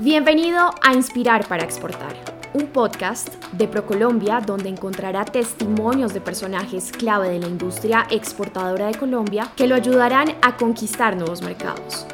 [0.00, 2.14] Bienvenido a Inspirar para Exportar,
[2.54, 8.94] un podcast de ProColombia donde encontrará testimonios de personajes clave de la industria exportadora de
[8.94, 12.06] Colombia que lo ayudarán a conquistar nuevos mercados.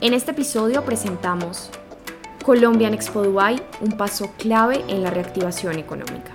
[0.00, 1.70] En este episodio presentamos
[2.46, 6.32] Colombian Expo Dubai, un paso clave en la reactivación económica.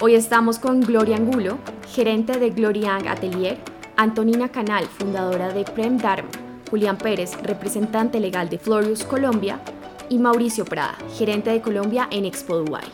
[0.00, 3.56] Hoy estamos con Gloria Angulo, gerente de Gloriang Atelier,
[3.96, 6.28] Antonina Canal, fundadora de Prem Dharma,
[6.70, 9.60] Julián Pérez, representante legal de Florius Colombia,
[10.08, 12.84] y Mauricio Prada, gerente de Colombia en Expo Dubai.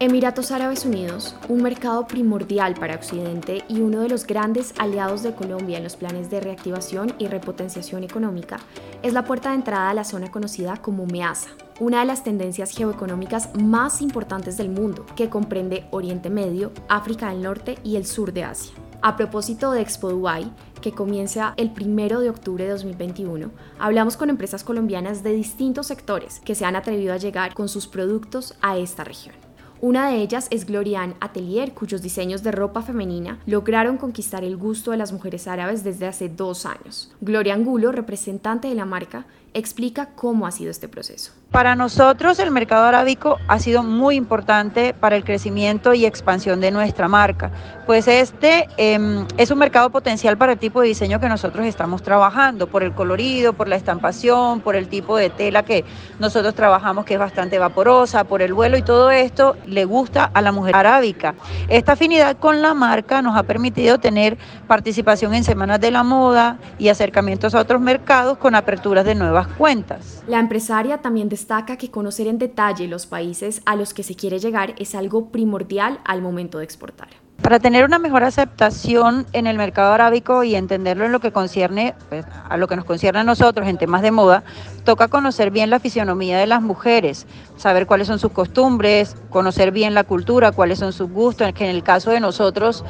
[0.00, 5.34] Emiratos Árabes Unidos, un mercado primordial para Occidente y uno de los grandes aliados de
[5.34, 8.58] Colombia en los planes de reactivación y repotenciación económica,
[9.02, 11.50] es la puerta de entrada a la zona conocida como MEASA,
[11.80, 17.42] una de las tendencias geoeconómicas más importantes del mundo, que comprende Oriente Medio, África del
[17.42, 18.74] Norte y el sur de Asia.
[19.06, 24.30] A propósito de Expo Dubai, que comienza el 1 de octubre de 2021, hablamos con
[24.30, 28.78] empresas colombianas de distintos sectores que se han atrevido a llegar con sus productos a
[28.78, 29.34] esta región.
[29.82, 34.92] Una de ellas es Glorian Atelier, cuyos diseños de ropa femenina lograron conquistar el gusto
[34.92, 37.12] de las mujeres árabes desde hace dos años.
[37.20, 41.32] Gloria Angulo, representante de la marca, explica cómo ha sido este proceso.
[41.50, 46.72] Para nosotros el mercado arábico ha sido muy importante para el crecimiento y expansión de
[46.72, 47.52] nuestra marca,
[47.86, 52.02] pues este em, es un mercado potencial para el tipo de diseño que nosotros estamos
[52.02, 55.84] trabajando, por el colorido, por la estampación, por el tipo de tela que
[56.18, 60.42] nosotros trabajamos que es bastante vaporosa, por el vuelo y todo esto le gusta a
[60.42, 61.36] la mujer arábica.
[61.68, 66.58] Esta afinidad con la marca nos ha permitido tener participación en semanas de la moda
[66.80, 70.22] y acercamientos a otros mercados con aperturas de nuevas cuentas.
[70.26, 74.38] La empresaria también destaca que conocer en detalle los países a los que se quiere
[74.38, 77.08] llegar es algo primordial al momento de exportar.
[77.42, 81.94] Para tener una mejor aceptación en el mercado arábico y entenderlo en lo que concierne
[82.08, 84.44] pues, a lo que nos concierne a nosotros en temas de moda,
[84.84, 89.94] toca conocer bien la fisionomía de las mujeres, saber cuáles son sus costumbres, conocer bien
[89.94, 92.84] la cultura, cuáles son sus gustos, que en el caso de nosotros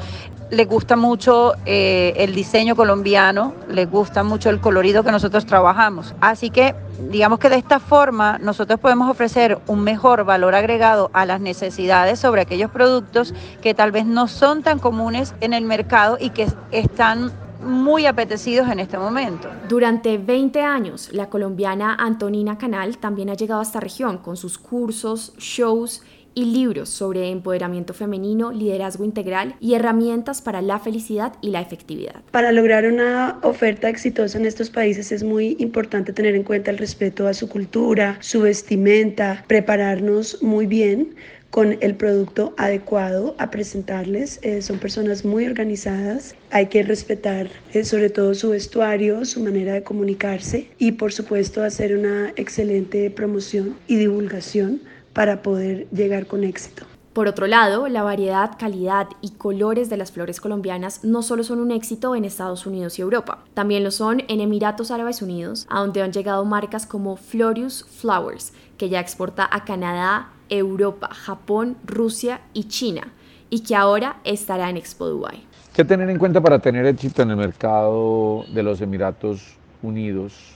[0.51, 6.13] les gusta mucho eh, el diseño colombiano, les gusta mucho el colorido que nosotros trabajamos.
[6.21, 6.75] Así que
[7.09, 12.19] digamos que de esta forma nosotros podemos ofrecer un mejor valor agregado a las necesidades
[12.19, 16.47] sobre aquellos productos que tal vez no son tan comunes en el mercado y que
[16.71, 17.31] están
[17.61, 19.49] muy apetecidos en este momento.
[19.67, 24.57] Durante 20 años, la colombiana Antonina Canal también ha llegado a esta región con sus
[24.57, 26.01] cursos, shows
[26.35, 32.21] y libros sobre empoderamiento femenino, liderazgo integral y herramientas para la felicidad y la efectividad.
[32.31, 36.77] Para lograr una oferta exitosa en estos países es muy importante tener en cuenta el
[36.77, 41.15] respeto a su cultura, su vestimenta, prepararnos muy bien
[41.49, 44.39] con el producto adecuado a presentarles.
[44.41, 49.73] Eh, son personas muy organizadas, hay que respetar eh, sobre todo su vestuario, su manera
[49.73, 54.81] de comunicarse y por supuesto hacer una excelente promoción y divulgación
[55.13, 56.85] para poder llegar con éxito.
[57.15, 61.59] Por otro lado, la variedad, calidad y colores de las flores colombianas no solo son
[61.59, 65.79] un éxito en Estados Unidos y Europa, también lo son en Emiratos Árabes Unidos, a
[65.79, 72.41] donde han llegado marcas como Florius Flowers, que ya exporta a Canadá, Europa, Japón, Rusia
[72.53, 73.07] y China,
[73.49, 75.43] y que ahora estará en Expo Dubai.
[75.73, 80.55] ¿Qué tener en cuenta para tener éxito en el mercado de los Emiratos Unidos?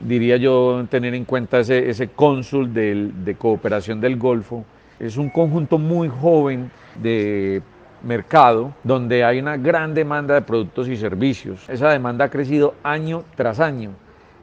[0.00, 4.64] diría yo, tener en cuenta ese, ese cónsul de cooperación del Golfo.
[4.98, 7.62] Es un conjunto muy joven de
[8.02, 11.68] mercado donde hay una gran demanda de productos y servicios.
[11.68, 13.90] Esa demanda ha crecido año tras año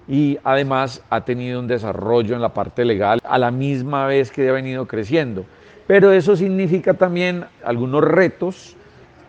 [0.09, 4.50] y además ha tenido un desarrollo en la parte legal a la misma vez que
[4.50, 5.46] ha venido creciendo.
[5.86, 8.75] Pero eso significa también algunos retos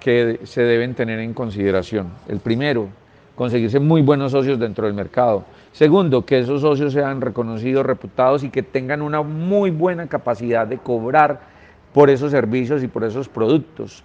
[0.01, 2.09] que se deben tener en consideración.
[2.29, 2.89] El primero,
[3.37, 5.45] conseguirse muy buenos socios dentro del mercado.
[5.73, 10.79] Segundo, que esos socios sean reconocidos, reputados y que tengan una muy buena capacidad de
[10.79, 11.41] cobrar
[11.93, 14.03] por esos servicios y por esos productos,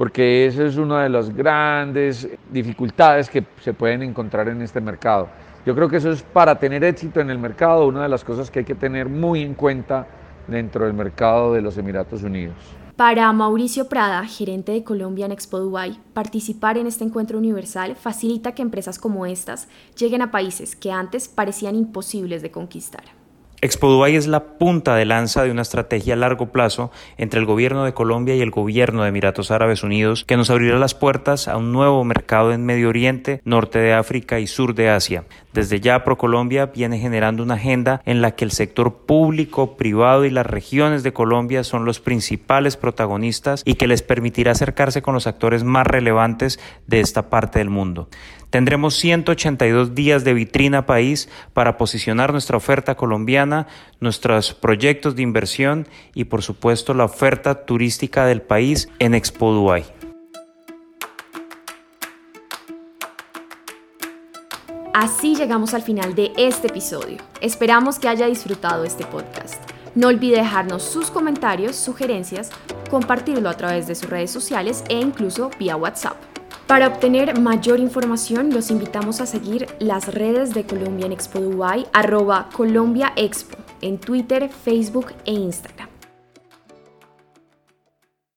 [0.00, 5.28] porque esa es una de las grandes dificultades que se pueden encontrar en este mercado.
[5.66, 8.50] Yo creo que eso es para tener éxito en el mercado, una de las cosas
[8.50, 10.06] que hay que tener muy en cuenta
[10.48, 12.56] dentro del mercado de los Emiratos Unidos.
[12.96, 18.52] Para Mauricio Prada, gerente de Colombia en Expo Dubai, participar en este encuentro universal facilita
[18.52, 19.68] que empresas como estas
[19.98, 23.19] lleguen a países que antes parecían imposibles de conquistar.
[23.62, 27.44] Expo Dubai es la punta de lanza de una estrategia a largo plazo entre el
[27.44, 31.46] gobierno de Colombia y el gobierno de Emiratos Árabes Unidos que nos abrirá las puertas
[31.46, 35.24] a un nuevo mercado en Medio Oriente, norte de África y sur de Asia.
[35.52, 40.30] Desde ya ProColombia viene generando una agenda en la que el sector público, privado y
[40.30, 45.26] las regiones de Colombia son los principales protagonistas y que les permitirá acercarse con los
[45.26, 48.08] actores más relevantes de esta parte del mundo.
[48.50, 53.66] Tendremos 182 días de vitrina país para posicionar nuestra oferta colombiana,
[54.00, 59.84] nuestros proyectos de inversión y por supuesto la oferta turística del país en Expo Dubai.
[65.00, 67.16] Así llegamos al final de este episodio.
[67.40, 69.54] Esperamos que haya disfrutado este podcast.
[69.94, 72.50] No olvide dejarnos sus comentarios, sugerencias,
[72.90, 76.18] compartirlo a través de sus redes sociales e incluso vía WhatsApp.
[76.66, 81.86] Para obtener mayor información, los invitamos a seguir las redes de Colombia en Expo Dubai,
[81.94, 85.89] arroba Colombia Expo, en Twitter, Facebook e Instagram.